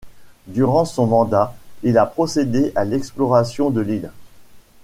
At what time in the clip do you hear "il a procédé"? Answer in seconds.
1.83-2.71